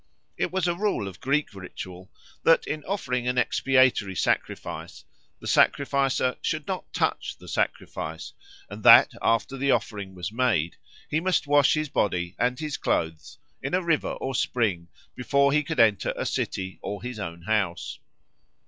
[0.35, 2.09] It was a rule of Greek ritual
[2.41, 5.05] that, in offering an expiatory sacrifice,
[5.39, 8.33] the sacrificer should not touch the sacrifice,
[8.67, 10.75] and that, after the offering was made,
[11.07, 15.61] he must wash his body and his clothes in a river or spring before he
[15.61, 17.99] could enter a city or his own house.